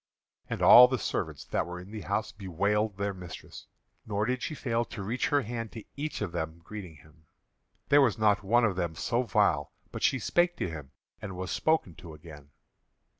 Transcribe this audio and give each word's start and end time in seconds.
And 0.49 0.63
all 0.63 0.87
the 0.87 0.97
servants 0.97 1.45
that 1.45 1.67
were 1.67 1.79
in 1.79 1.91
the 1.91 2.01
house 2.01 2.31
bewailed 2.31 2.97
their 2.97 3.13
mistress, 3.13 3.67
nor 4.03 4.25
did 4.25 4.41
she 4.41 4.55
fail 4.55 4.83
to 4.85 5.03
reach 5.03 5.27
her 5.27 5.43
hand 5.43 5.71
to 5.73 5.83
each 5.95 6.21
of 6.23 6.31
them 6.31 6.59
greeting 6.63 6.95
him. 6.95 7.27
There 7.89 8.01
was 8.01 8.17
not 8.17 8.41
one 8.41 8.65
of 8.65 8.75
them 8.75 8.95
so 8.95 9.21
vile 9.21 9.71
but 9.91 10.01
she 10.01 10.17
spake 10.17 10.55
to 10.57 10.67
him 10.71 10.89
and 11.21 11.35
was 11.37 11.51
spoken 11.51 11.93
to 11.97 12.15
again. 12.15 12.49